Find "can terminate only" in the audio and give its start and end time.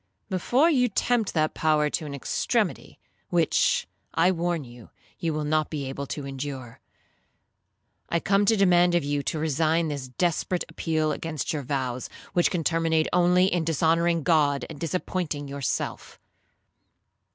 12.49-13.45